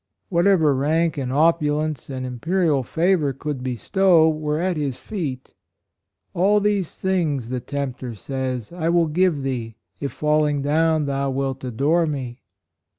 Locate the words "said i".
8.15-8.89